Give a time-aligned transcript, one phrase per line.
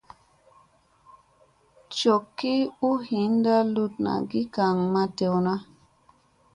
[1.95, 2.53] Jokki
[2.87, 5.35] u hiindi luɗna ki gaŋ ma dew.